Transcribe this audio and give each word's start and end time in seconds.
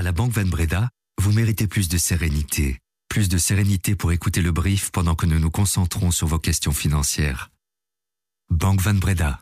À 0.00 0.02
la 0.02 0.12
Banque 0.12 0.32
Van 0.32 0.46
Breda, 0.46 0.88
vous 1.20 1.30
méritez 1.30 1.66
plus 1.66 1.90
de 1.90 1.98
sérénité. 1.98 2.78
Plus 3.10 3.28
de 3.28 3.36
sérénité 3.36 3.94
pour 3.94 4.12
écouter 4.12 4.40
le 4.40 4.50
brief 4.50 4.90
pendant 4.92 5.14
que 5.14 5.26
nous 5.26 5.38
nous 5.38 5.50
concentrons 5.50 6.10
sur 6.10 6.26
vos 6.26 6.38
questions 6.38 6.72
financières. 6.72 7.50
Banque 8.48 8.80
Van 8.80 8.94
Breda. 8.94 9.40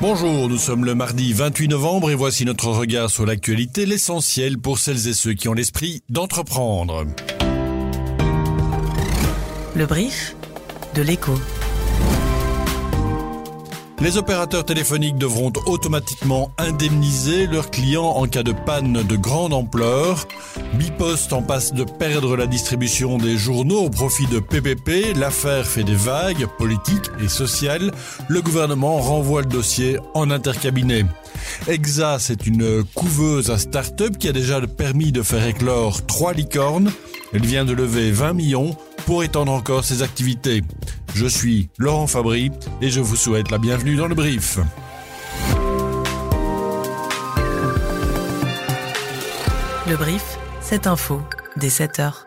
Bonjour, 0.00 0.48
nous 0.48 0.56
sommes 0.56 0.86
le 0.86 0.94
mardi 0.94 1.34
28 1.34 1.68
novembre 1.68 2.10
et 2.10 2.14
voici 2.14 2.46
notre 2.46 2.68
regard 2.68 3.10
sur 3.10 3.26
l'actualité, 3.26 3.84
l'essentiel 3.84 4.56
pour 4.56 4.78
celles 4.78 5.06
et 5.06 5.12
ceux 5.12 5.34
qui 5.34 5.48
ont 5.48 5.52
l'esprit 5.52 6.02
d'entreprendre. 6.08 7.04
Le 9.76 9.84
brief 9.84 10.34
de 10.94 11.02
l'écho. 11.02 11.38
Les 14.00 14.16
opérateurs 14.16 14.64
téléphoniques 14.64 15.16
devront 15.16 15.52
automatiquement 15.66 16.52
indemniser 16.56 17.48
leurs 17.48 17.68
clients 17.68 18.04
en 18.04 18.28
cas 18.28 18.44
de 18.44 18.52
panne 18.52 19.02
de 19.02 19.16
grande 19.16 19.52
ampleur. 19.52 20.28
Bipost 20.74 21.32
en 21.32 21.42
passe 21.42 21.72
de 21.72 21.82
perdre 21.82 22.36
la 22.36 22.46
distribution 22.46 23.18
des 23.18 23.36
journaux 23.36 23.80
au 23.80 23.90
profit 23.90 24.26
de 24.26 24.38
PPP. 24.38 25.16
L'affaire 25.16 25.66
fait 25.66 25.82
des 25.82 25.96
vagues 25.96 26.46
politiques 26.58 27.10
et 27.20 27.28
sociales. 27.28 27.90
Le 28.28 28.40
gouvernement 28.40 28.98
renvoie 28.98 29.40
le 29.40 29.48
dossier 29.48 29.98
en 30.14 30.30
intercabinet. 30.30 31.04
Exa, 31.66 32.18
c'est 32.20 32.46
une 32.46 32.84
couveuse 32.94 33.50
à 33.50 33.58
start-up 33.58 34.16
qui 34.16 34.28
a 34.28 34.32
déjà 34.32 34.60
permis 34.60 35.10
de 35.10 35.22
faire 35.22 35.44
éclore 35.44 36.06
trois 36.06 36.34
licornes. 36.34 36.92
Elle 37.32 37.44
vient 37.44 37.64
de 37.64 37.72
lever 37.72 38.12
20 38.12 38.32
millions 38.32 38.76
pour 39.08 39.24
étendre 39.24 39.52
encore 39.52 39.86
ses 39.86 40.02
activités. 40.02 40.60
Je 41.14 41.24
suis 41.24 41.70
Laurent 41.78 42.06
Fabry 42.06 42.50
et 42.82 42.90
je 42.90 43.00
vous 43.00 43.16
souhaite 43.16 43.50
la 43.50 43.56
bienvenue 43.56 43.96
dans 43.96 44.06
le 44.06 44.14
brief. 44.14 44.58
Le 49.88 49.96
brief, 49.96 50.36
cette 50.60 50.86
info, 50.86 51.22
dès 51.56 51.70
7 51.70 52.00
heures. 52.00 52.26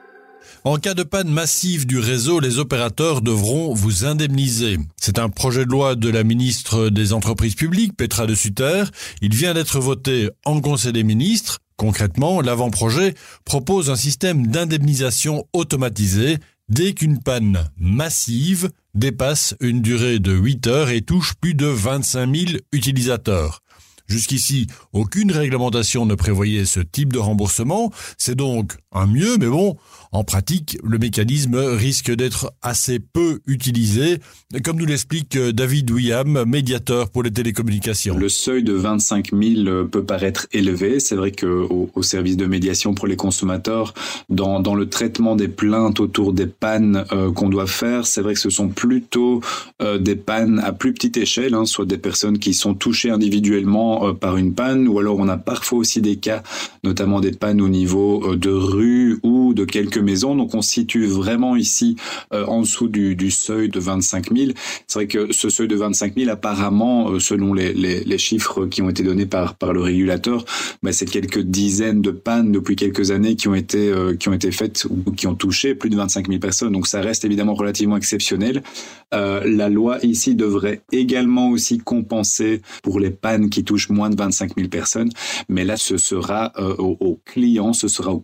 En 0.63 0.77
cas 0.77 0.95
de 0.95 1.03
panne 1.03 1.29
massive 1.29 1.85
du 1.85 1.99
réseau, 1.99 2.39
les 2.39 2.57
opérateurs 2.57 3.21
devront 3.21 3.75
vous 3.75 4.05
indemniser. 4.05 4.79
C'est 4.99 5.19
un 5.19 5.29
projet 5.29 5.65
de 5.65 5.71
loi 5.71 5.93
de 5.93 6.09
la 6.09 6.23
ministre 6.23 6.89
des 6.89 7.13
Entreprises 7.13 7.53
publiques, 7.53 7.95
Petra 7.95 8.25
de 8.25 8.33
Sutter. 8.33 8.85
Il 9.21 9.35
vient 9.35 9.53
d'être 9.53 9.79
voté 9.79 10.31
en 10.45 10.59
Conseil 10.61 10.93
des 10.93 11.03
ministres. 11.03 11.59
Concrètement, 11.77 12.41
l'avant-projet 12.41 13.15
propose 13.43 13.89
un 13.89 13.95
système 13.95 14.45
d'indemnisation 14.45 15.47
automatisé 15.51 16.37
dès 16.71 16.93
qu'une 16.93 17.19
panne 17.19 17.69
massive 17.77 18.69
dépasse 18.95 19.55
une 19.59 19.81
durée 19.81 20.19
de 20.19 20.31
8 20.31 20.67
heures 20.67 20.89
et 20.89 21.01
touche 21.01 21.33
plus 21.35 21.53
de 21.53 21.65
25 21.65 22.35
000 22.35 22.51
utilisateurs. 22.71 23.61
Jusqu'ici, 24.07 24.67
aucune 24.93 25.31
réglementation 25.31 26.05
ne 26.05 26.15
prévoyait 26.15 26.65
ce 26.65 26.79
type 26.79 27.13
de 27.13 27.19
remboursement. 27.19 27.91
C'est 28.17 28.35
donc 28.35 28.77
un 28.91 29.05
mieux, 29.05 29.37
mais 29.37 29.47
bon, 29.47 29.77
en 30.11 30.25
pratique, 30.25 30.77
le 30.83 30.97
mécanisme 30.97 31.55
risque 31.55 32.11
d'être 32.11 32.51
assez 32.61 32.99
peu 32.99 33.39
utilisé, 33.47 34.19
comme 34.63 34.77
nous 34.77 34.85
l'explique 34.85 35.37
David 35.37 35.89
William, 35.91 36.43
médiateur 36.45 37.09
pour 37.09 37.23
les 37.23 37.31
télécommunications. 37.31 38.17
Le 38.17 38.27
seuil 38.27 38.63
de 38.63 38.73
25 38.73 39.31
000 39.31 39.85
peut 39.85 40.03
paraître 40.03 40.47
élevé. 40.51 40.99
C'est 40.99 41.15
vrai 41.15 41.31
qu'au 41.31 41.89
au 41.95 42.03
service 42.03 42.35
de 42.35 42.45
médiation 42.45 42.93
pour 42.93 43.07
les 43.07 43.15
consommateurs, 43.15 43.93
dans, 44.29 44.75
le 44.75 44.89
traitement 44.89 45.35
des 45.35 45.47
plaintes 45.47 45.99
autour 45.99 46.33
des 46.33 46.45
pannes 46.45 47.05
euh, 47.11 47.31
qu'on 47.31 47.49
doit 47.49 47.67
faire, 47.67 48.05
c'est 48.05 48.21
vrai 48.21 48.33
que 48.33 48.39
ce 48.39 48.49
sont 48.49 48.69
plutôt 48.69 49.41
euh, 49.81 49.97
des 49.97 50.15
pannes 50.15 50.59
à 50.59 50.73
plus 50.73 50.93
petite 50.93 51.17
échelle, 51.17 51.53
hein, 51.53 51.65
soit 51.65 51.85
des 51.85 51.97
personnes 51.97 52.37
qui 52.37 52.53
sont 52.53 52.73
touchées 52.73 53.11
individuellement 53.11 54.07
euh, 54.07 54.13
par 54.13 54.37
une 54.37 54.53
panne, 54.53 54.87
ou 54.87 54.99
alors 54.99 55.19
on 55.19 55.27
a 55.27 55.37
parfois 55.37 55.79
aussi 55.79 56.01
des 56.01 56.17
cas, 56.17 56.43
notamment 56.83 57.21
des 57.21 57.31
pannes 57.31 57.61
au 57.61 57.69
niveau 57.69 58.35
de 58.35 58.49
rue 58.49 58.80
ou 59.23 59.53
de 59.53 59.65
quelques 59.65 59.97
maisons. 59.97 60.35
Donc 60.35 60.53
on 60.53 60.61
se 60.61 60.71
situe 60.71 61.05
vraiment 61.05 61.55
ici 61.55 61.95
euh, 62.33 62.45
en 62.45 62.61
dessous 62.61 62.87
du, 62.87 63.31
seuil 63.31 63.69
de 63.69 63.79
25 63.79 64.35
000. 64.35 64.51
C'est 64.87 64.99
vrai 64.99 65.07
que 65.07 65.31
ce 65.31 65.49
seuil 65.49 65.67
de 65.67 65.75
25 65.75 66.15
000, 66.15 66.29
apparemment, 66.29 67.09
euh, 67.09 67.19
selon 67.19 67.53
les, 67.53 68.17
chiffres 68.17 68.65
qui 68.67 68.81
ont 68.81 68.89
été 68.89 69.03
donnés 69.03 69.25
par, 69.25 69.55
le 69.73 69.81
régulateur, 69.81 70.45
bah, 70.83 70.91
c'est 70.91 71.09
quelques 71.09 71.39
dizaines 71.39 72.01
de 72.01 72.11
pannes 72.11 72.51
depuis 72.51 72.75
quelques 72.75 73.11
années 73.11 73.35
qui 73.35 73.47
ont 73.47 73.55
été, 73.55 73.89
euh, 73.89 74.15
qui 74.15 74.29
ont 74.29 74.33
été 74.33 74.51
faites 74.51 74.85
ou 74.89 75.11
qui 75.11 75.27
ont 75.27 75.35
touché 75.35 75.75
plus 75.75 75.89
de 75.89 75.95
25 75.95 76.27
000 76.27 76.39
personnes. 76.39 76.73
Donc 76.73 76.87
ça 76.87 77.01
reste 77.01 77.25
évidemment 77.25 77.53
relativement 77.53 77.97
exceptionnel. 77.97 78.63
La 79.11 79.67
loi 79.67 79.99
ici 80.03 80.35
devrait 80.35 80.81
également 80.91 81.49
aussi 81.49 81.79
compenser 81.79 82.61
pour 82.83 82.99
les 82.99 83.09
pannes 83.09 83.49
qui 83.49 83.63
touchent 83.63 83.89
moins 83.89 84.09
de 84.09 84.15
25 84.15 84.55
000 84.55 84.69
personnes. 84.69 85.09
Mais 85.49 85.63
là, 85.63 85.77
ce 85.77 85.97
sera 85.97 86.51
euh, 86.57 86.75
au, 86.77 86.97
au 86.99 87.19
client, 87.25 87.73
ce 87.73 87.87
sera 87.87 88.11
au 88.11 88.19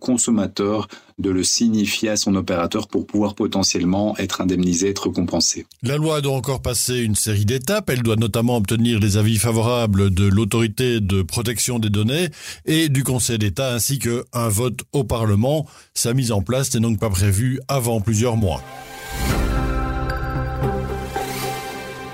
de 0.56 1.30
le 1.30 1.42
signifier 1.42 2.10
à 2.10 2.16
son 2.16 2.34
opérateur 2.34 2.88
pour 2.88 3.06
pouvoir 3.06 3.34
potentiellement 3.34 4.16
être 4.18 4.40
indemnisé, 4.40 4.90
être 4.90 5.08
compensé. 5.08 5.66
La 5.82 5.96
loi 5.96 6.20
doit 6.20 6.34
encore 6.34 6.62
passer 6.62 6.98
une 6.98 7.14
série 7.14 7.44
d'étapes. 7.44 7.90
Elle 7.90 8.02
doit 8.02 8.16
notamment 8.16 8.56
obtenir 8.56 9.00
les 9.00 9.16
avis 9.16 9.38
favorables 9.38 10.10
de 10.10 10.26
l'autorité 10.26 11.00
de 11.00 11.22
protection 11.22 11.78
des 11.78 11.90
données 11.90 12.28
et 12.66 12.88
du 12.88 13.04
Conseil 13.04 13.38
d'État 13.38 13.74
ainsi 13.74 13.98
qu'un 13.98 14.48
vote 14.48 14.80
au 14.92 15.04
Parlement. 15.04 15.66
Sa 15.94 16.14
mise 16.14 16.32
en 16.32 16.42
place 16.42 16.74
n'est 16.74 16.80
donc 16.80 16.98
pas 16.98 17.10
prévue 17.10 17.60
avant 17.68 18.00
plusieurs 18.00 18.36
mois. 18.36 18.62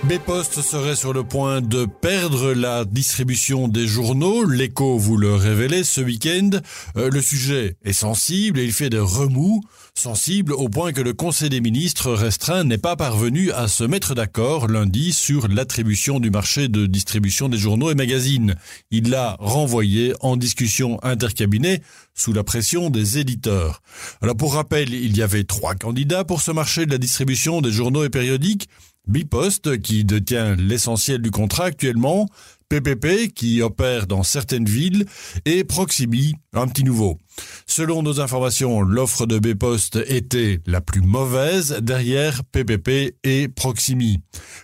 Bpost 0.08 0.60
serait 0.60 0.96
sur 0.96 1.14
le 1.14 1.24
point 1.24 1.62
de 1.62 1.86
perdre 1.86 2.52
la 2.52 2.84
distribution 2.84 3.68
des 3.68 3.86
journaux. 3.86 4.44
L'écho 4.44 4.98
vous 4.98 5.16
le 5.16 5.34
révélait 5.34 5.82
ce 5.82 6.02
week-end. 6.02 6.50
Euh, 6.98 7.08
le 7.08 7.22
sujet 7.22 7.78
est 7.84 7.94
sensible 7.94 8.58
et 8.58 8.64
il 8.64 8.72
fait 8.72 8.90
des 8.90 8.98
remous, 8.98 9.62
sensibles 9.94 10.52
au 10.52 10.68
point 10.68 10.92
que 10.92 11.00
le 11.00 11.14
Conseil 11.14 11.48
des 11.48 11.62
ministres 11.62 12.12
restreint 12.12 12.64
n'est 12.64 12.76
pas 12.76 12.96
parvenu 12.96 13.50
à 13.52 13.66
se 13.66 13.82
mettre 13.82 14.14
d'accord 14.14 14.68
lundi 14.68 15.14
sur 15.14 15.48
l'attribution 15.48 16.20
du 16.20 16.30
marché 16.30 16.68
de 16.68 16.84
distribution 16.84 17.48
des 17.48 17.58
journaux 17.58 17.90
et 17.90 17.94
magazines. 17.94 18.56
Il 18.90 19.08
l'a 19.08 19.36
renvoyé 19.38 20.12
en 20.20 20.36
discussion 20.36 21.02
intercabinet 21.02 21.80
sous 22.12 22.34
la 22.34 22.44
pression 22.44 22.90
des 22.90 23.18
éditeurs. 23.18 23.80
Alors 24.20 24.36
pour 24.36 24.52
rappel, 24.52 24.92
il 24.92 25.16
y 25.16 25.22
avait 25.22 25.44
trois 25.44 25.74
candidats 25.74 26.24
pour 26.24 26.42
ce 26.42 26.50
marché 26.50 26.84
de 26.84 26.90
la 26.90 26.98
distribution 26.98 27.62
des 27.62 27.72
journaux 27.72 28.04
et 28.04 28.10
périodiques. 28.10 28.68
Bipost, 29.06 29.80
qui 29.80 30.04
détient 30.04 30.56
l'essentiel 30.56 31.20
du 31.20 31.30
contrat 31.30 31.66
actuellement, 31.66 32.28
PPP, 32.68 33.32
qui 33.34 33.62
opère 33.62 34.06
dans 34.06 34.22
certaines 34.22 34.64
villes, 34.64 35.06
et 35.44 35.64
Proximi, 35.64 36.34
un 36.52 36.66
petit 36.66 36.84
nouveau. 36.84 37.18
Selon 37.66 38.02
nos 38.02 38.20
informations, 38.20 38.82
l'offre 38.82 39.26
de 39.26 39.38
Bpost 39.38 39.96
était 40.06 40.60
la 40.66 40.80
plus 40.80 41.00
mauvaise 41.00 41.78
derrière 41.82 42.44
PPP 42.44 43.16
et 43.24 43.48
Proximi. 43.48 44.20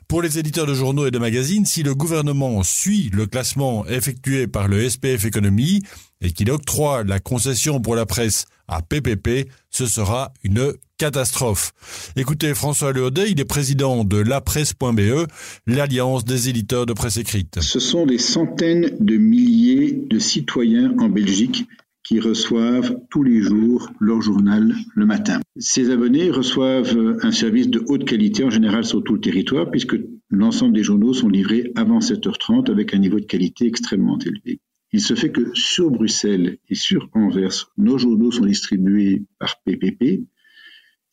Pour 0.07 0.23
les 0.23 0.39
éditeurs 0.39 0.67
de 0.67 0.75
journaux 0.75 1.07
et 1.07 1.11
de 1.11 1.19
magazines, 1.19 1.67
si 1.67 1.83
le 1.83 1.95
gouvernement 1.95 2.63
suit 2.63 3.11
le 3.13 3.27
classement 3.27 3.87
effectué 3.87 4.47
par 4.47 4.69
le 4.69 4.89
SPF 4.89 5.25
Économie 5.25 5.83
et 6.21 6.31
qu'il 6.31 6.51
octroie 6.51 7.03
la 7.05 7.19
concession 7.19 7.81
pour 7.81 7.97
la 7.97 8.07
presse 8.07 8.45
à 8.69 8.83
PPP, 8.83 9.49
ce 9.71 9.87
sera 9.87 10.33
une 10.45 10.75
catastrophe. 10.99 11.73
Écoutez 12.15 12.55
François 12.55 12.93
Leaudet, 12.93 13.31
il 13.31 13.41
est 13.41 13.45
président 13.45 14.05
de 14.05 14.19
lapresse.be, 14.19 15.27
l'alliance 15.67 16.25
des 16.25 16.49
éditeurs 16.49 16.87
de 16.87 16.93
presse 16.93 17.17
écrite. 17.17 17.61
Ce 17.61 17.81
sont 17.81 18.07
des 18.07 18.19
centaines 18.19 18.97
de 19.01 19.17
milliers 19.17 19.99
de 20.09 20.19
citoyens 20.19 20.95
en 21.01 21.09
Belgique 21.09 21.67
qui 22.11 22.19
reçoivent 22.19 22.97
tous 23.09 23.23
les 23.23 23.41
jours 23.41 23.89
leur 24.01 24.21
journal 24.21 24.75
le 24.97 25.07
matin. 25.07 25.39
Ces 25.57 25.91
abonnés 25.91 26.33
reçoivent 26.33 27.21
un 27.23 27.31
service 27.31 27.69
de 27.69 27.85
haute 27.87 28.05
qualité 28.05 28.43
en 28.43 28.51
général 28.51 28.85
sur 28.85 29.05
tout 29.05 29.15
le 29.15 29.21
territoire 29.21 29.71
puisque 29.71 29.95
l'ensemble 30.29 30.75
des 30.75 30.83
journaux 30.83 31.15
sont 31.15 31.29
livrés 31.29 31.71
avant 31.77 32.01
7h30 32.01 32.69
avec 32.69 32.95
un 32.95 32.99
niveau 32.99 33.21
de 33.21 33.27
qualité 33.27 33.69
extrêmement 33.69 34.19
élevé. 34.19 34.59
Il 34.93 35.01
se 35.01 35.15
fait 35.15 35.31
que 35.31 35.53
sur 35.55 35.93
Bruxelles 35.93 36.59
et 36.69 36.75
sur 36.75 37.09
Anvers, 37.13 37.71
nos 37.79 37.97
journaux 37.97 38.33
sont 38.33 38.47
distribués 38.47 39.23
par 39.39 39.63
PPP 39.65 40.25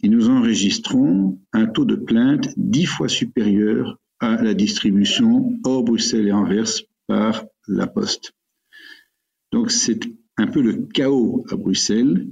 et 0.02 0.10
nous 0.10 0.30
enregistrons 0.30 1.40
un 1.54 1.68
taux 1.68 1.86
de 1.86 1.96
plainte 1.96 2.50
dix 2.58 2.88
fois 2.88 3.08
supérieur 3.08 4.00
à 4.20 4.42
la 4.42 4.56
distribution 4.56 5.60
hors 5.64 5.84
Bruxelles 5.84 6.30
et 6.30 6.34
Anvers 6.34 6.72
par 7.06 7.46
la 7.68 7.86
Poste. 7.86 8.34
Donc 9.52 9.70
c'est 9.70 10.00
un 10.38 10.48
peu 10.48 10.62
le 10.62 10.88
chaos 10.94 11.46
à 11.50 11.56
Bruxelles 11.56 12.28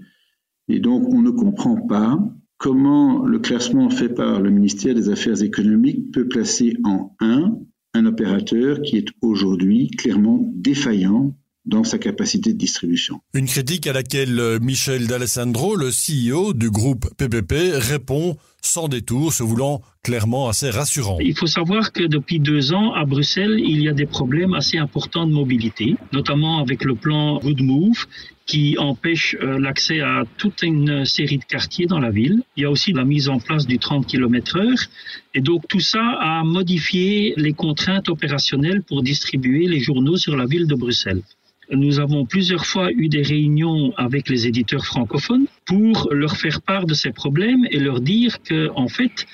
et 0.67 0.79
donc 0.79 1.07
on 1.09 1.21
ne 1.21 1.31
comprend 1.31 1.75
pas 1.75 2.19
comment 2.57 3.25
le 3.25 3.39
classement 3.39 3.89
fait 3.89 4.09
par 4.09 4.41
le 4.41 4.49
ministère 4.49 4.95
des 4.95 5.09
Affaires 5.09 5.41
économiques 5.41 6.11
peut 6.11 6.27
placer 6.27 6.77
en 6.83 7.15
1 7.19 7.57
un 7.93 8.05
opérateur 8.05 8.81
qui 8.81 8.97
est 8.97 9.07
aujourd'hui 9.21 9.89
clairement 9.89 10.51
défaillant 10.53 11.35
dans 11.65 11.83
sa 11.83 11.97
capacité 11.97 12.53
de 12.53 12.57
distribution. 12.57 13.21
Une 13.33 13.47
critique 13.47 13.87
à 13.87 13.93
laquelle 13.93 14.59
Michel 14.61 15.07
D'Alessandro, 15.07 15.75
le 15.75 15.89
CEO 15.89 16.53
du 16.53 16.69
groupe 16.69 17.09
PPP, 17.17 17.53
répond 17.73 18.37
sans 18.65 18.87
détour, 18.87 19.33
se 19.33 19.43
voulant 19.43 19.81
clairement 20.03 20.47
assez 20.49 20.69
rassurant. 20.69 21.17
Il 21.19 21.35
faut 21.35 21.47
savoir 21.47 21.91
que 21.91 22.03
depuis 22.03 22.39
deux 22.39 22.73
ans, 22.73 22.93
à 22.93 23.05
Bruxelles, 23.05 23.59
il 23.59 23.81
y 23.81 23.89
a 23.89 23.93
des 23.93 24.05
problèmes 24.05 24.53
assez 24.53 24.77
importants 24.77 25.25
de 25.25 25.33
mobilité, 25.33 25.95
notamment 26.13 26.59
avec 26.59 26.83
le 26.83 26.95
plan 26.95 27.39
Good 27.39 27.61
Move 27.61 28.05
qui 28.45 28.77
empêche 28.77 29.35
euh, 29.41 29.57
l'accès 29.59 30.01
à 30.01 30.23
toute 30.37 30.61
une 30.61 31.03
série 31.05 31.39
de 31.39 31.45
quartiers 31.45 31.87
dans 31.87 31.99
la 31.99 32.11
ville. 32.11 32.43
Il 32.55 32.61
y 32.63 32.65
a 32.65 32.69
aussi 32.69 32.93
la 32.93 33.03
mise 33.03 33.27
en 33.27 33.39
place 33.39 33.65
du 33.65 33.79
30 33.79 34.05
km 34.05 34.57
heure. 34.57 34.77
Et 35.33 35.41
donc 35.41 35.67
tout 35.67 35.79
ça 35.79 36.03
a 36.19 36.43
modifié 36.43 37.33
les 37.37 37.53
contraintes 37.53 38.07
opérationnelles 38.07 38.83
pour 38.83 39.01
distribuer 39.01 39.67
les 39.67 39.79
journaux 39.79 40.17
sur 40.17 40.35
la 40.35 40.45
ville 40.45 40.67
de 40.67 40.75
Bruxelles. 40.75 41.23
Nous 41.71 41.99
avons 41.99 42.25
plusieurs 42.25 42.65
fois 42.65 42.91
eu 42.91 43.09
des 43.09 43.21
réunions 43.21 43.93
avec 43.97 44.29
les 44.29 44.47
éditeurs 44.47 44.85
francophones 44.85 45.47
pour 45.65 46.09
leur 46.11 46.37
faire 46.37 46.61
part 46.61 46.85
de 46.85 46.93
ces 46.93 47.11
problèmes 47.11 47.65
et 47.71 47.79
leur 47.79 48.01
dire 48.01 48.41
que, 48.43 48.69
en 48.75 48.87
fait, 48.87 49.25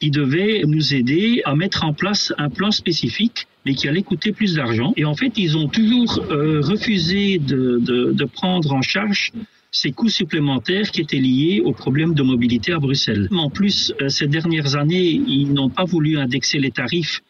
ils 0.00 0.10
devaient 0.10 0.62
nous 0.66 0.94
aider 0.94 1.42
à 1.44 1.54
mettre 1.54 1.84
en 1.84 1.92
place 1.92 2.32
un 2.38 2.50
plan 2.50 2.70
spécifique 2.70 3.46
mais 3.64 3.74
qui 3.74 3.86
allait 3.86 4.02
coûter 4.02 4.32
plus 4.32 4.54
d'argent. 4.54 4.94
Et 4.96 5.04
en 5.04 5.14
fait, 5.14 5.32
ils 5.36 5.56
ont 5.56 5.68
toujours 5.68 6.24
euh, 6.30 6.60
refusé 6.62 7.38
de, 7.38 7.78
de, 8.12 8.24
prendre 8.24 8.72
en 8.72 8.80
charge 8.80 9.32
ces 9.70 9.92
coûts 9.92 10.08
supplémentaires 10.08 10.90
qui 10.90 11.02
étaient 11.02 11.18
liés 11.18 11.60
aux 11.62 11.72
problèmes 11.72 12.14
de 12.14 12.22
mobilité 12.22 12.72
à 12.72 12.78
Bruxelles. 12.78 13.28
En 13.30 13.50
plus, 13.50 13.92
euh, 14.00 14.08
ces 14.08 14.26
dernières 14.26 14.76
années, 14.76 15.20
ils 15.26 15.52
n'ont 15.52 15.68
pas 15.68 15.84
voulu 15.84 16.18
indexer 16.18 16.58
les 16.58 16.70
tarifs 16.70 17.20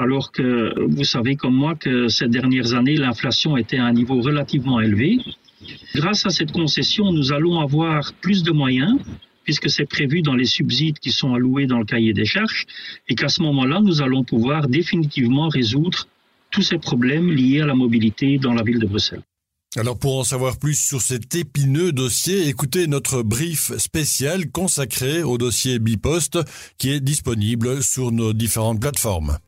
alors 0.00 0.32
que 0.32 0.74
vous 0.88 1.04
savez 1.04 1.36
comme 1.36 1.54
moi 1.54 1.74
que 1.74 2.08
ces 2.08 2.26
dernières 2.26 2.74
années, 2.74 2.96
l'inflation 2.96 3.56
était 3.56 3.78
à 3.78 3.84
un 3.84 3.92
niveau 3.92 4.20
relativement 4.20 4.80
élevé. 4.80 5.18
Grâce 5.94 6.24
à 6.24 6.30
cette 6.30 6.52
concession, 6.52 7.12
nous 7.12 7.32
allons 7.32 7.60
avoir 7.60 8.12
plus 8.14 8.42
de 8.42 8.50
moyens 8.50 8.98
puisque 9.44 9.68
c'est 9.68 9.86
prévu 9.86 10.22
dans 10.22 10.34
les 10.34 10.44
subsides 10.44 10.98
qui 10.98 11.10
sont 11.10 11.34
alloués 11.34 11.66
dans 11.66 11.78
le 11.78 11.84
cahier 11.84 12.12
des 12.12 12.24
charges, 12.24 12.66
et 13.08 13.14
qu'à 13.14 13.28
ce 13.28 13.42
moment-là, 13.42 13.80
nous 13.80 14.00
allons 14.00 14.22
pouvoir 14.22 14.68
définitivement 14.68 15.48
résoudre 15.48 16.06
tous 16.50 16.62
ces 16.62 16.78
problèmes 16.78 17.30
liés 17.32 17.60
à 17.60 17.66
la 17.66 17.74
mobilité 17.74 18.38
dans 18.38 18.54
la 18.54 18.62
ville 18.62 18.78
de 18.78 18.86
Bruxelles. 18.86 19.22
Alors 19.76 19.98
pour 19.98 20.18
en 20.18 20.24
savoir 20.24 20.58
plus 20.58 20.78
sur 20.78 21.00
cet 21.00 21.34
épineux 21.34 21.92
dossier, 21.92 22.48
écoutez 22.48 22.88
notre 22.88 23.22
brief 23.22 23.76
spécial 23.78 24.50
consacré 24.50 25.22
au 25.22 25.38
dossier 25.38 25.78
Bipost 25.78 26.38
qui 26.76 26.90
est 26.90 27.00
disponible 27.00 27.82
sur 27.82 28.10
nos 28.10 28.32
différentes 28.32 28.80
plateformes. 28.80 29.38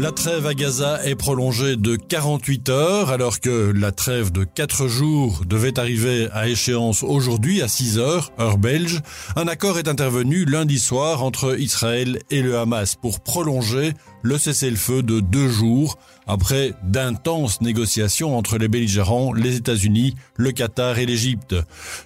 La 0.00 0.12
trêve 0.12 0.46
à 0.46 0.54
Gaza 0.54 1.04
est 1.04 1.14
prolongée 1.14 1.76
de 1.76 1.94
48 1.94 2.70
heures 2.70 3.10
alors 3.10 3.38
que 3.38 3.70
la 3.70 3.92
trêve 3.92 4.32
de 4.32 4.44
4 4.44 4.88
jours 4.88 5.42
devait 5.46 5.78
arriver 5.78 6.26
à 6.32 6.48
échéance 6.48 7.02
aujourd'hui 7.02 7.60
à 7.60 7.68
6 7.68 7.98
heures, 7.98 8.32
heure 8.40 8.56
belge. 8.56 9.02
Un 9.36 9.46
accord 9.46 9.78
est 9.78 9.88
intervenu 9.88 10.46
lundi 10.46 10.78
soir 10.78 11.22
entre 11.22 11.60
Israël 11.60 12.18
et 12.30 12.40
le 12.40 12.56
Hamas 12.56 12.94
pour 12.94 13.20
prolonger 13.20 13.92
le 14.22 14.38
cessez-le-feu 14.38 15.02
de 15.02 15.20
deux 15.20 15.48
jours 15.48 15.98
après 16.26 16.74
d'intenses 16.84 17.60
négociations 17.60 18.36
entre 18.36 18.56
les 18.56 18.68
belligérants, 18.68 19.32
les 19.32 19.56
États-Unis, 19.56 20.14
le 20.36 20.52
Qatar 20.52 20.98
et 20.98 21.06
l'Égypte. 21.06 21.56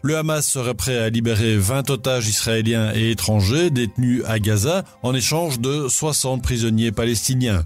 Le 0.02 0.16
Hamas 0.16 0.46
serait 0.46 0.74
prêt 0.74 0.98
à 0.98 1.10
libérer 1.10 1.56
20 1.56 1.90
otages 1.90 2.28
israéliens 2.28 2.92
et 2.94 3.10
étrangers 3.10 3.70
détenus 3.70 4.22
à 4.26 4.38
Gaza 4.38 4.84
en 5.02 5.14
échange 5.14 5.60
de 5.60 5.88
60 5.88 6.42
prisonniers 6.42 6.92
palestiniens. 6.92 7.64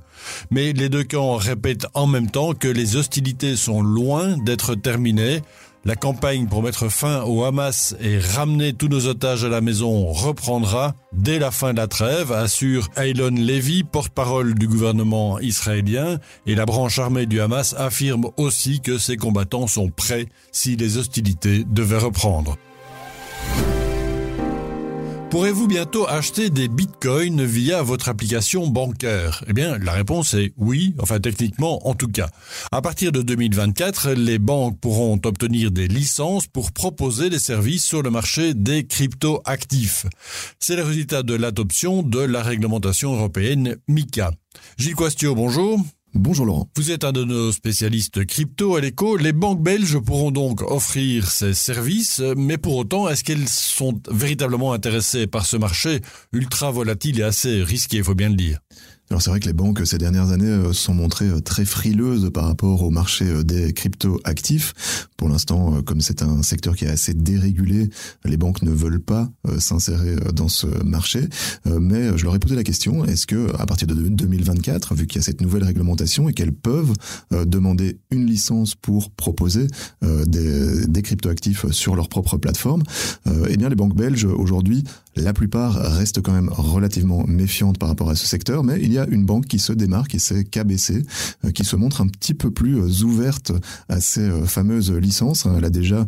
Mais 0.50 0.72
les 0.72 0.88
deux 0.88 1.04
camps 1.04 1.36
répètent 1.36 1.86
en 1.94 2.06
même 2.06 2.30
temps 2.30 2.54
que 2.54 2.68
les 2.68 2.96
hostilités 2.96 3.56
sont 3.56 3.82
loin 3.82 4.36
d'être 4.36 4.74
terminées 4.74 5.42
la 5.88 5.96
campagne 5.96 6.46
pour 6.48 6.62
mettre 6.62 6.90
fin 6.90 7.22
au 7.22 7.44
Hamas 7.44 7.96
et 7.98 8.18
ramener 8.18 8.74
tous 8.74 8.88
nos 8.88 9.06
otages 9.06 9.42
à 9.44 9.48
la 9.48 9.62
maison 9.62 10.12
reprendra 10.12 10.94
dès 11.14 11.38
la 11.38 11.50
fin 11.50 11.72
de 11.72 11.78
la 11.78 11.86
trêve, 11.86 12.30
assure 12.30 12.90
Aylon 12.94 13.30
Levy, 13.30 13.84
porte-parole 13.84 14.52
du 14.52 14.68
gouvernement 14.68 15.40
israélien, 15.40 16.18
et 16.44 16.54
la 16.54 16.66
branche 16.66 16.98
armée 16.98 17.24
du 17.24 17.40
Hamas 17.40 17.74
affirme 17.78 18.26
aussi 18.36 18.82
que 18.82 18.98
ses 18.98 19.16
combattants 19.16 19.66
sont 19.66 19.88
prêts 19.88 20.26
si 20.52 20.76
les 20.76 20.98
hostilités 20.98 21.64
devaient 21.64 21.96
reprendre. 21.96 22.58
Pourrez-vous 25.30 25.68
bientôt 25.68 26.08
acheter 26.08 26.48
des 26.48 26.68
bitcoins 26.68 27.44
via 27.44 27.82
votre 27.82 28.08
application 28.08 28.66
bancaire? 28.66 29.44
Eh 29.46 29.52
bien, 29.52 29.76
la 29.78 29.92
réponse 29.92 30.32
est 30.32 30.54
oui, 30.56 30.94
enfin 31.00 31.20
techniquement 31.20 31.86
en 31.86 31.94
tout 31.94 32.08
cas. 32.08 32.30
À 32.72 32.80
partir 32.80 33.12
de 33.12 33.20
2024, 33.20 34.12
les 34.12 34.38
banques 34.38 34.80
pourront 34.80 35.20
obtenir 35.22 35.70
des 35.70 35.86
licences 35.86 36.46
pour 36.46 36.72
proposer 36.72 37.28
des 37.28 37.38
services 37.38 37.84
sur 37.84 38.02
le 38.02 38.10
marché 38.10 38.54
des 38.54 38.86
crypto-actifs. 38.86 40.06
C'est 40.60 40.76
le 40.76 40.82
résultat 40.82 41.22
de 41.22 41.34
l'adoption 41.34 42.02
de 42.02 42.20
la 42.20 42.42
réglementation 42.42 43.14
européenne 43.14 43.76
MICA. 43.86 44.30
Gilles 44.78 44.96
Quastio, 44.96 45.34
bonjour. 45.34 45.78
Bonjour 46.14 46.46
Laurent. 46.46 46.70
Vous 46.74 46.90
êtes 46.90 47.04
un 47.04 47.12
de 47.12 47.22
nos 47.22 47.52
spécialistes 47.52 48.24
crypto 48.24 48.76
à 48.76 48.80
l'écho. 48.80 49.18
Les 49.18 49.34
banques 49.34 49.62
belges 49.62 49.98
pourront 49.98 50.30
donc 50.30 50.62
offrir 50.62 51.30
ces 51.30 51.52
services, 51.52 52.22
mais 52.34 52.56
pour 52.56 52.76
autant, 52.76 53.10
est-ce 53.10 53.22
qu'elles 53.22 53.48
sont 53.48 54.00
véritablement 54.10 54.72
intéressées 54.72 55.26
par 55.26 55.44
ce 55.44 55.58
marché 55.58 56.00
ultra 56.32 56.70
volatile 56.70 57.20
et 57.20 57.24
assez 57.24 57.62
risqué, 57.62 57.98
il 57.98 58.04
faut 58.04 58.14
bien 58.14 58.30
le 58.30 58.36
dire? 58.36 58.58
Alors 59.10 59.22
c'est 59.22 59.30
vrai 59.30 59.40
que 59.40 59.46
les 59.46 59.54
banques 59.54 59.86
ces 59.86 59.98
dernières 59.98 60.30
années 60.30 60.46
euh, 60.46 60.72
sont 60.72 60.94
montrées 60.94 61.28
euh, 61.28 61.40
très 61.40 61.64
frileuses 61.64 62.30
par 62.32 62.44
rapport 62.44 62.82
au 62.82 62.90
marché 62.90 63.24
euh, 63.24 63.42
des 63.42 63.72
crypto-actifs. 63.72 65.06
Pour 65.16 65.28
l'instant, 65.28 65.82
comme 65.82 66.00
c'est 66.00 66.22
un 66.22 66.42
secteur 66.42 66.76
qui 66.76 66.84
est 66.84 66.90
assez 66.90 67.14
dérégulé, 67.14 67.88
les 68.24 68.36
banques 68.36 68.62
ne 68.62 68.70
veulent 68.70 69.00
pas 69.00 69.28
s'insérer 69.58 70.14
dans 70.32 70.48
ce 70.48 70.66
marché. 70.84 71.28
Mais 71.64 72.16
je 72.16 72.22
leur 72.24 72.36
ai 72.36 72.38
posé 72.38 72.54
la 72.54 72.62
question 72.62 73.04
est-ce 73.04 73.26
que 73.26 73.52
à 73.58 73.66
partir 73.66 73.88
de 73.88 73.94
2024, 73.94 74.94
vu 74.94 75.08
qu'il 75.08 75.16
y 75.16 75.18
a 75.18 75.24
cette 75.24 75.40
nouvelle 75.40 75.64
réglementation 75.64 76.28
et 76.28 76.32
qu'elles 76.32 76.54
peuvent 76.54 76.92
demander 77.32 77.98
une 78.12 78.26
licence 78.26 78.76
pour 78.76 79.10
proposer 79.10 79.66
des, 80.02 80.86
des 80.86 81.02
crypto-actifs 81.02 81.68
sur 81.72 81.96
leur 81.96 82.08
propre 82.08 82.36
plateforme, 82.36 82.84
eh 83.48 83.56
bien 83.56 83.68
les 83.68 83.76
banques 83.76 83.96
belges 83.96 84.24
aujourd'hui, 84.24 84.84
la 85.20 85.32
plupart 85.32 85.74
restent 85.74 86.22
quand 86.22 86.32
même 86.32 86.48
relativement 86.50 87.24
méfiantes 87.26 87.78
par 87.78 87.88
rapport 87.88 88.10
à 88.10 88.14
ce 88.14 88.26
secteur, 88.26 88.64
mais 88.64 88.78
il 88.80 88.92
y 88.92 88.98
a 88.98 89.06
une 89.08 89.24
banque 89.24 89.46
qui 89.46 89.58
se 89.58 89.72
démarque 89.72 90.14
et 90.14 90.18
c'est 90.18 90.44
KBC, 90.44 91.04
euh, 91.44 91.50
qui 91.50 91.64
se 91.64 91.76
montre 91.76 92.00
un 92.00 92.06
petit 92.06 92.34
peu 92.34 92.50
plus 92.50 92.78
euh, 92.78 93.04
ouverte 93.04 93.52
à 93.88 94.00
ces 94.00 94.20
euh, 94.20 94.44
fameuses 94.44 94.92
licences. 94.92 95.46
Elle 95.56 95.64
a 95.64 95.70
déjà 95.70 96.06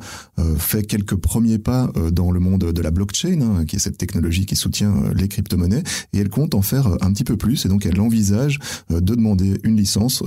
fait 0.59 0.83
quelques 0.83 1.17
premiers 1.17 1.59
pas 1.59 1.91
dans 2.13 2.31
le 2.31 2.41
monde 2.41 2.73
de 2.73 2.83
la 2.83 2.91
blockchain, 2.91 3.41
hein, 3.41 3.65
qui 3.67 3.77
est 3.77 3.79
cette 3.79 3.99
technologie 3.99 4.47
qui 4.47 4.57
soutient 4.57 4.95
les 5.15 5.29
crypto-monnaies, 5.29 5.83
et 6.13 6.19
elle 6.19 6.29
compte 6.29 6.55
en 6.55 6.63
faire 6.63 6.87
un 7.03 7.13
petit 7.13 7.25
peu 7.25 7.37
plus, 7.37 7.67
et 7.67 7.69
donc 7.69 7.85
elle 7.85 8.01
envisage 8.01 8.59
de 8.89 9.15
demander 9.15 9.61
une 9.65 9.77
licence 9.77 10.23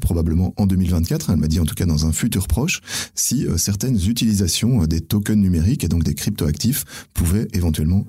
probablement 0.00 0.52
en 0.56 0.66
2024, 0.66 1.30
elle 1.30 1.36
m'a 1.36 1.48
dit 1.48 1.60
en 1.60 1.64
tout 1.64 1.74
cas 1.74 1.86
dans 1.86 2.06
un 2.06 2.12
futur 2.12 2.48
proche, 2.48 2.80
si 3.14 3.46
certaines 3.56 3.96
utilisations 3.96 4.84
des 4.84 5.00
tokens 5.00 5.40
numériques 5.40 5.84
et 5.84 5.88
donc 5.88 6.04
des 6.04 6.14
cryptoactifs 6.14 6.84
pouvaient 7.14 7.48
éventuellement 7.52 8.04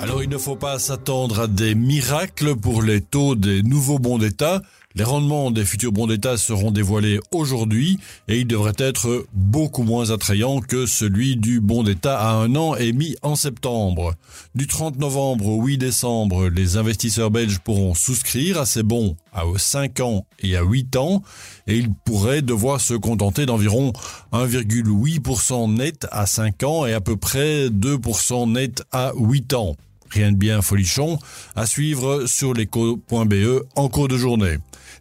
Alors 0.00 0.22
il 0.22 0.28
ne 0.28 0.38
faut 0.38 0.56
pas 0.56 0.78
s'attendre 0.78 1.40
à 1.40 1.46
des 1.46 1.74
miracles 1.74 2.54
pour 2.54 2.82
les 2.82 3.00
taux 3.00 3.34
des 3.34 3.62
nouveaux 3.62 3.98
bons 3.98 4.18
d'État. 4.18 4.62
Les 4.96 5.04
rendements 5.04 5.50
des 5.50 5.66
futurs 5.66 5.92
bons 5.92 6.06
d'État 6.06 6.38
seront 6.38 6.70
dévoilés 6.70 7.20
aujourd'hui 7.30 7.98
et 8.28 8.40
ils 8.40 8.46
devraient 8.46 8.72
être 8.78 9.26
beaucoup 9.34 9.82
moins 9.82 10.08
attrayants 10.08 10.60
que 10.60 10.86
celui 10.86 11.36
du 11.36 11.60
bon 11.60 11.82
d'État 11.82 12.18
à 12.18 12.30
un 12.30 12.56
an 12.56 12.74
émis 12.76 13.14
en 13.20 13.36
septembre. 13.36 14.14
Du 14.54 14.66
30 14.66 14.98
novembre 14.98 15.48
au 15.48 15.62
8 15.62 15.76
décembre, 15.76 16.48
les 16.48 16.78
investisseurs 16.78 17.30
belges 17.30 17.58
pourront 17.58 17.92
souscrire 17.92 18.58
à 18.58 18.64
ces 18.64 18.82
bons 18.82 19.18
à 19.34 19.42
5 19.54 20.00
ans 20.00 20.24
et 20.40 20.56
à 20.56 20.62
8 20.62 20.96
ans 20.96 21.22
et 21.66 21.76
ils 21.76 21.92
pourraient 21.92 22.40
devoir 22.40 22.80
se 22.80 22.94
contenter 22.94 23.44
d'environ 23.44 23.92
1,8% 24.32 25.74
net 25.74 26.06
à 26.10 26.24
5 26.24 26.62
ans 26.62 26.86
et 26.86 26.94
à 26.94 27.02
peu 27.02 27.18
près 27.18 27.68
2% 27.68 28.50
net 28.50 28.82
à 28.92 29.12
8 29.14 29.52
ans. 29.52 29.76
Rien 30.08 30.32
de 30.32 30.38
bien 30.38 30.62
folichon, 30.62 31.18
à 31.54 31.66
suivre 31.66 32.24
sur 32.24 32.54
l'éco.be 32.54 33.62
en 33.74 33.88
cours 33.90 34.08
de 34.08 34.16
journée. 34.16 34.56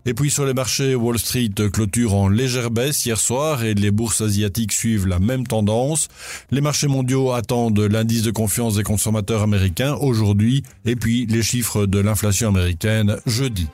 Et 0.08 0.14
puis 0.14 0.30
sur 0.30 0.46
les 0.46 0.54
marchés, 0.54 0.94
Wall 0.94 1.18
Street 1.18 1.50
clôture 1.74 2.14
en 2.14 2.30
légère 2.30 2.70
baisse 2.70 3.06
hier 3.06 3.20
soir 3.20 3.64
et 3.64 3.74
les 3.74 3.90
bourses 3.90 4.22
asiatiques 4.22 4.72
suivent 4.72 5.08
la 5.08 5.18
même 5.18 5.48
tendance. 5.48 6.10
Les 6.52 6.62
marchés 6.62 6.88
mondiaux 6.88 7.32
attendent 7.32 7.80
l'indice 7.80 8.22
de 8.22 8.32
confiance 8.32 8.76
des 8.76 8.84
consommateurs 8.84 9.42
américains 9.42 9.96
aujourd'hui 9.96 10.64
et 10.86 10.96
puis 10.96 11.26
les 11.26 11.42
chiffres 11.42 11.88
de 11.88 12.00
l'inflation 12.00 12.50
américaine 12.50 13.18
jeudi. 13.26 13.68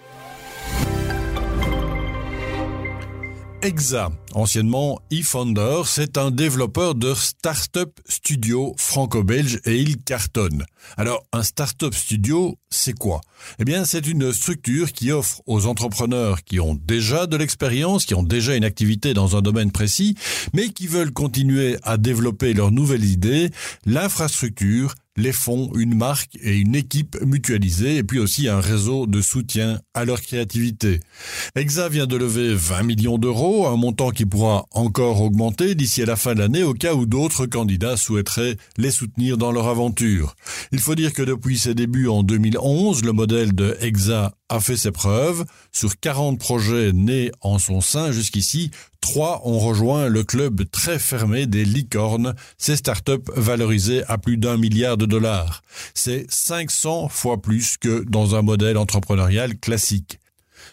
Exa, 3.64 4.10
anciennement 4.34 5.00
eFounder, 5.12 5.84
c'est 5.86 6.18
un 6.18 6.32
développeur 6.32 6.96
de 6.96 7.14
start-up 7.14 8.00
studio 8.08 8.74
franco-belge 8.76 9.60
et 9.66 9.78
il 9.78 9.98
cartonne. 10.02 10.66
Alors, 10.98 11.24
un 11.32 11.44
start-up 11.44 11.94
studio, 11.94 12.58
c'est 12.72 12.98
quoi? 12.98 13.22
Eh 13.60 13.64
bien, 13.64 13.86
c'est 13.86 14.08
une 14.08 14.34
structure 14.34 14.92
qui 14.92 15.12
offre 15.12 15.44
aux 15.46 15.68
entrepreneurs 15.68 16.44
qui 16.44 16.60
ont 16.60 16.74
déjà 16.74 17.28
de 17.28 17.38
l'expérience, 17.38 18.06
qui 18.06 18.16
ont 18.16 18.24
déjà 18.24 18.56
une 18.56 18.64
activité 18.64 19.14
dans 19.14 19.38
un 19.38 19.44
domaine 19.44 19.72
précis, 19.72 20.16
mais 20.54 20.70
qui 20.70 20.88
veulent 20.88 21.14
continuer 21.14 21.78
à 21.84 21.98
développer 21.98 22.56
leurs 22.56 22.72
nouvelles 22.72 23.06
idées, 23.06 23.52
l'infrastructure 23.86 24.96
les 25.18 25.32
fonds, 25.32 25.72
une 25.76 25.96
marque 25.96 26.38
et 26.42 26.58
une 26.58 26.76
équipe 26.76 27.18
mutualisée, 27.22 27.98
et 27.98 28.04
puis 28.04 28.20
aussi 28.20 28.48
un 28.48 28.60
réseau 28.60 29.08
de 29.08 29.22
soutien 29.22 29.80
à 29.94 30.06
leur 30.06 30.22
créativité. 30.22 31.00
EXA 31.56 31.90
vient 31.90 32.08
de 32.08 32.16
lever 32.16 32.54
20 32.54 32.84
millions 32.84 33.18
d'euros, 33.18 33.68
un 33.68 33.76
montant 33.76 34.12
qui 34.12 34.26
pourra 34.26 34.66
encore 34.72 35.22
augmenter 35.22 35.76
d'ici 35.76 36.02
à 36.02 36.06
la 36.06 36.16
fin 36.16 36.34
de 36.34 36.40
l'année 36.40 36.64
au 36.64 36.74
cas 36.74 36.94
où 36.94 37.06
d'autres 37.06 37.46
candidats 37.46 37.98
souhaiteraient 37.98 38.58
les 38.78 38.92
soutenir 38.92 39.38
dans 39.38 39.52
leur 39.52 39.68
aventure. 39.68 40.36
Il 40.72 40.80
faut 40.80 40.96
dire 40.96 41.14
que 41.14 41.24
depuis 41.24 41.58
ses 41.58 41.76
débuts 41.76 42.08
en 42.08 42.24
2011, 42.24 43.04
le 43.04 43.12
modèle 43.12 43.54
de 43.54 43.78
EXA 43.82 44.34
a 44.50 44.60
fait 44.60 44.78
ses 44.78 44.92
preuves. 44.92 45.46
Sur 45.72 45.98
40 46.00 46.40
projets 46.40 46.92
nés 46.94 47.32
en 47.42 47.58
son 47.58 47.82
sein 47.82 48.12
jusqu'ici, 48.12 48.72
trois 49.02 49.42
ont 49.44 49.60
rejoint 49.60 50.08
le 50.08 50.24
club 50.24 50.62
très 50.72 51.00
fermé 51.00 51.48
des 51.48 51.66
licornes, 51.66 52.36
ces 52.58 52.76
startups 52.78 53.30
valorisées 53.36 54.04
à 54.08 54.18
plus 54.18 54.38
d'un 54.38 54.58
milliard 54.58 54.98
de 54.98 55.06
dollars. 55.06 55.62
C'est 55.94 56.26
500 56.30 57.10
fois 57.10 57.42
plus 57.42 57.78
que 57.78 58.04
dans 58.08 58.36
un 58.36 58.42
modèle 58.42 58.78
entrepreneurial 58.78 59.58
classique. 59.58 60.20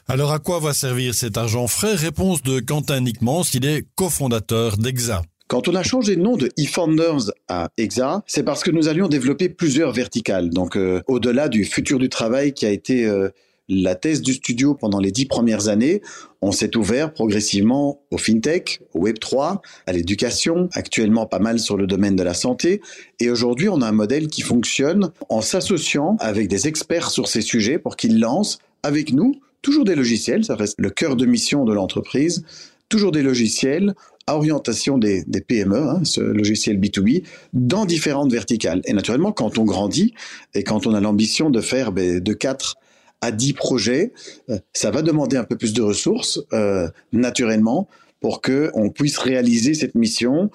Alors 0.07 0.33
à 0.33 0.39
quoi 0.39 0.61
va 0.61 0.73
servir 0.73 1.15
cet 1.15 1.37
argent 1.37 1.67
frais? 1.67 1.95
Réponse 1.95 2.43
de 2.43 2.61
Quentin 2.61 3.01
Nickmans, 3.01 3.45
il 3.55 3.67
est 3.67 3.85
cofondateur 3.95 4.77
d'EXA. 4.77 5.23
Quand 5.49 5.67
on 5.67 5.75
a 5.75 5.83
changé 5.83 6.15
de 6.15 6.21
nom 6.21 6.37
de 6.37 6.51
eFounders 6.59 7.33
à 7.49 7.71
EXA, 7.79 8.23
c'est 8.27 8.43
parce 8.43 8.63
que 8.63 8.71
nous 8.71 8.89
allions 8.89 9.09
développer 9.09 9.49
plusieurs 9.49 9.93
verticales. 9.93 10.51
Donc, 10.51 10.77
euh, 10.77 11.01
au-delà 11.09 11.49
du 11.49 11.65
futur 11.65 11.99
du 11.99 12.11
travail 12.11 12.53
qui 12.53 12.67
a 12.67 12.71
été 12.71 13.07
euh, 13.07 13.31
la 13.69 13.95
thèse 13.95 14.23
du 14.23 14.35
studio 14.35 14.75
pendant 14.75 15.01
les 15.01 15.11
dix 15.11 15.27
premières 15.27 15.69
années, 15.69 16.03
on 16.41 16.53
s'est 16.53 16.77
ouvert 16.77 17.13
progressivement 17.13 18.01
au 18.11 18.19
fintech, 18.19 18.81
au 18.95 19.07
Web3, 19.07 19.59
à 19.87 19.93
l'éducation, 19.93 20.69
actuellement 20.73 21.27
pas 21.27 21.39
mal 21.39 21.59
sur 21.59 21.77
le 21.77 21.87
domaine 21.87 22.17
de 22.17 22.23
la 22.23 22.35
santé. 22.35 22.81
Et 23.21 23.31
aujourd'hui, 23.31 23.69
on 23.69 23.83
a 23.83 23.89
un 23.89 23.93
modèle 23.93 24.29
qui 24.29 24.43
fonctionne 24.43 25.11
en 25.29 25.41
s'associant 25.41 26.17
avec 26.21 26.49
des 26.49 26.67
experts 26.67 27.11
sur 27.11 27.29
ces 27.29 27.43
sujets 27.43 27.79
pour 27.79 27.97
qu'ils 27.97 28.21
lancent 28.21 28.59
avec 28.83 29.13
nous 29.13 29.35
toujours 29.63 29.85
des 29.85 29.95
logiciels, 29.95 30.45
ça 30.45 30.55
reste 30.55 30.77
le 30.79 30.91
cœur 30.91 31.17
de 31.17 31.27
mission 31.27 31.65
de 31.65 31.73
l'entreprise, 31.73 32.45
toujours 32.89 33.13
des 33.13 33.23
logiciels 33.23 33.95
à 34.27 34.37
orientation 34.37 34.99
des, 34.99 35.25
PME, 35.47 35.77
hein, 35.77 36.01
ce 36.05 36.21
logiciel 36.21 36.79
B2B, 36.79 37.23
dans 37.55 37.87
différentes 37.87 38.31
verticales. 38.31 38.83
Et 38.85 38.93
naturellement, 38.93 39.33
quand 39.33 39.59
on 39.59 39.65
grandit 39.65 40.15
et 40.55 40.65
quand 40.65 40.87
on 40.87 40.95
a 40.95 41.01
l'ambition 41.01 41.51
de 41.51 41.61
faire 41.61 41.93
ben, 41.93 42.21
de 42.21 42.33
4 42.33 42.77
à 43.21 43.31
10 43.33 43.53
projets, 43.55 44.13
euh, 44.51 44.59
ça 44.73 44.91
va 44.91 45.03
demander 45.03 45.37
un 45.37 45.45
peu 45.45 45.57
plus 45.57 45.73
de 45.73 45.83
ressources, 45.83 46.41
euh, 46.53 46.89
naturellement, 47.13 47.89
pour 48.21 48.41
qu'on 48.43 48.91
puisse 48.91 49.19
réaliser 49.19 49.75
cette 49.75 49.95
mission 49.95 50.51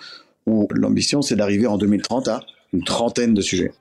où 0.46 0.68
l'ambition, 0.72 1.22
c'est 1.22 1.36
d'arriver 1.36 1.68
en 1.68 1.78
2030 1.78 2.28
à 2.28 2.42
une 2.74 2.84
trentaine 2.84 3.34
de 3.34 3.42
sujets. 3.42 3.72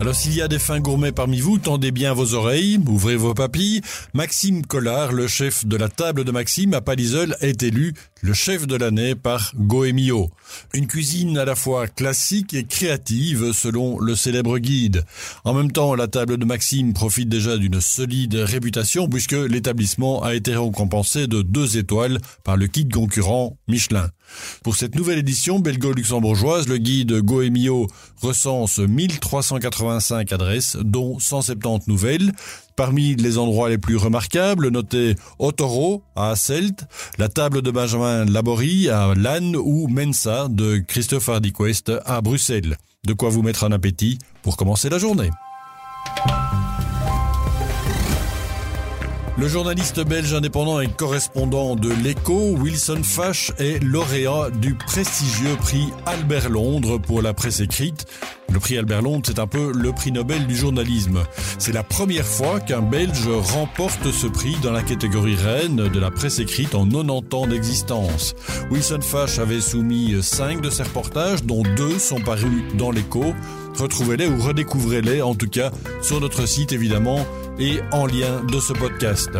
Alors 0.00 0.14
s'il 0.14 0.34
y 0.34 0.40
a 0.40 0.48
des 0.48 0.58
fins 0.58 0.80
gourmets 0.80 1.12
parmi 1.12 1.40
vous, 1.40 1.58
tendez 1.58 1.90
bien 1.90 2.14
vos 2.14 2.32
oreilles, 2.32 2.80
ouvrez 2.88 3.16
vos 3.16 3.34
papilles. 3.34 3.82
Maxime 4.14 4.64
Collard, 4.64 5.12
le 5.12 5.28
chef 5.28 5.66
de 5.66 5.76
la 5.76 5.90
table 5.90 6.24
de 6.24 6.32
Maxime 6.32 6.72
à 6.72 6.80
Palisol, 6.80 7.36
est 7.42 7.62
élu 7.62 7.92
le 8.22 8.34
chef 8.34 8.66
de 8.66 8.76
l'année 8.76 9.14
par 9.14 9.52
Goemio. 9.56 10.30
Une 10.74 10.86
cuisine 10.86 11.38
à 11.38 11.44
la 11.44 11.54
fois 11.54 11.86
classique 11.86 12.54
et 12.54 12.64
créative 12.64 13.52
selon 13.52 13.98
le 13.98 14.14
célèbre 14.14 14.58
guide. 14.58 15.04
En 15.44 15.54
même 15.54 15.72
temps, 15.72 15.94
la 15.94 16.08
table 16.08 16.36
de 16.36 16.44
Maxime 16.44 16.92
profite 16.92 17.28
déjà 17.28 17.56
d'une 17.56 17.80
solide 17.80 18.34
réputation 18.34 19.08
puisque 19.08 19.32
l'établissement 19.32 20.22
a 20.22 20.34
été 20.34 20.56
récompensé 20.56 21.26
de 21.26 21.42
deux 21.42 21.78
étoiles 21.78 22.18
par 22.44 22.56
le 22.56 22.66
guide 22.66 22.92
concurrent 22.92 23.56
Michelin. 23.68 24.10
Pour 24.62 24.76
cette 24.76 24.94
nouvelle 24.94 25.18
édition 25.18 25.58
belgo-luxembourgeoise, 25.58 26.68
le 26.68 26.78
guide 26.78 27.20
Goemio 27.20 27.86
recense 28.20 28.78
1385 28.78 30.32
adresses, 30.32 30.76
dont 30.80 31.18
170 31.18 31.88
nouvelles. 31.88 32.32
Parmi 32.76 33.14
les 33.14 33.38
endroits 33.38 33.68
les 33.68 33.78
plus 33.78 33.96
remarquables, 33.96 34.68
notez 34.68 35.14
Otoro 35.38 36.02
à 36.16 36.30
Asselt, 36.30 36.86
la 37.18 37.28
table 37.28 37.62
de 37.62 37.70
Benjamin 37.70 38.24
Laborie 38.24 38.88
à 38.88 39.14
Lannes 39.14 39.56
ou 39.56 39.88
Mensa 39.88 40.48
de 40.48 40.78
Christopher 40.78 41.40
Diquest 41.40 41.92
à 42.04 42.20
Bruxelles. 42.20 42.76
De 43.06 43.12
quoi 43.12 43.30
vous 43.30 43.42
mettre 43.42 43.64
en 43.64 43.72
appétit 43.72 44.18
pour 44.42 44.56
commencer 44.56 44.88
la 44.88 44.98
journée. 44.98 45.30
Le 49.40 49.48
journaliste 49.48 50.04
belge 50.04 50.34
indépendant 50.34 50.80
et 50.80 50.88
correspondant 50.88 51.74
de 51.74 51.88
l'Echo, 51.88 52.56
Wilson 52.58 53.00
Fash, 53.02 53.52
est 53.58 53.82
lauréat 53.82 54.50
du 54.50 54.74
prestigieux 54.74 55.56
prix 55.56 55.86
Albert 56.04 56.50
Londres 56.50 56.98
pour 56.98 57.22
la 57.22 57.32
presse 57.32 57.60
écrite. 57.60 58.04
Le 58.52 58.58
prix 58.58 58.76
Albert 58.76 59.00
Londres, 59.00 59.22
c'est 59.24 59.38
un 59.38 59.46
peu 59.46 59.72
le 59.74 59.92
prix 59.92 60.12
Nobel 60.12 60.46
du 60.46 60.54
journalisme. 60.54 61.22
C'est 61.58 61.72
la 61.72 61.82
première 61.82 62.26
fois 62.26 62.60
qu'un 62.60 62.82
Belge 62.82 63.28
remporte 63.28 64.12
ce 64.12 64.26
prix 64.26 64.56
dans 64.62 64.72
la 64.72 64.82
catégorie 64.82 65.36
reine 65.36 65.88
de 65.88 65.98
la 65.98 66.10
presse 66.10 66.38
écrite 66.38 66.74
en 66.74 66.84
90 66.84 67.34
ans 67.34 67.46
d'existence. 67.46 68.34
Wilson 68.70 69.00
Fash 69.00 69.38
avait 69.38 69.62
soumis 69.62 70.22
cinq 70.22 70.60
de 70.60 70.68
ses 70.68 70.82
reportages, 70.82 71.44
dont 71.44 71.62
deux 71.76 71.98
sont 71.98 72.20
parus 72.20 72.62
dans 72.76 72.90
l'écho. 72.90 73.32
Retrouvez-les 73.78 74.26
ou 74.26 74.38
redécouvrez-les, 74.38 75.22
en 75.22 75.34
tout 75.34 75.48
cas, 75.48 75.70
sur 76.02 76.20
notre 76.20 76.46
site 76.46 76.72
évidemment, 76.72 77.24
et 77.60 77.80
en 77.92 78.06
lien 78.06 78.42
de 78.50 78.58
ce 78.58 78.72
podcast. 78.72 79.30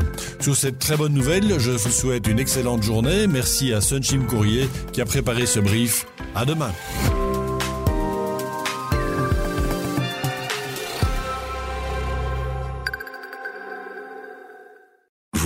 Sur 0.40 0.54
cette 0.54 0.78
très 0.78 0.96
bonne 0.96 1.14
nouvelle, 1.14 1.58
je 1.58 1.70
vous 1.70 1.90
souhaite 1.90 2.28
une 2.28 2.38
excellente 2.38 2.82
journée. 2.82 3.26
Merci 3.26 3.72
à 3.72 3.80
Sunchim 3.80 4.26
Courrier 4.26 4.68
qui 4.92 5.00
a 5.00 5.04
préparé 5.04 5.46
ce 5.46 5.60
brief. 5.60 6.06
À 6.34 6.44
demain. 6.44 6.70